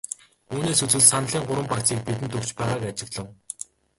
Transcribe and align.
Үүнээс 0.53 0.81
үзвэл 0.85 1.09
саналын 1.11 1.47
гурван 1.47 1.67
багцыг 1.69 1.99
бидэнд 2.05 2.37
өгч 2.37 2.49
байгааг 2.57 2.81
ажиглав. 2.89 3.27